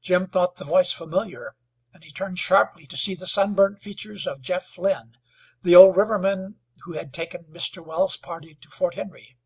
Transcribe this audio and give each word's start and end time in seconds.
Jim 0.00 0.26
thought 0.26 0.56
the 0.56 0.64
voice 0.64 0.90
familiar, 0.90 1.52
and 1.94 2.02
he 2.02 2.10
turned 2.10 2.36
sharply 2.36 2.84
to 2.84 2.96
see 2.96 3.14
the 3.14 3.28
sun 3.28 3.54
burnt 3.54 3.78
features 3.80 4.26
of 4.26 4.40
Jeff 4.40 4.76
Lynn, 4.76 5.12
the 5.62 5.76
old 5.76 5.96
riverman 5.96 6.56
who 6.82 6.94
had 6.94 7.14
taken 7.14 7.44
Mr. 7.44 7.78
Wells' 7.78 8.16
party 8.16 8.56
to 8.56 8.68
Fort 8.68 8.94
Henry. 8.94 9.36